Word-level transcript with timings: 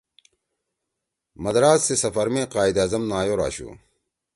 مدراس 1.43 1.81
سی 1.87 1.95
سفر 2.03 2.27
می 2.33 2.43
قائداعظم 2.53 3.03
نایور 3.13 3.41
آشُو 3.47 3.69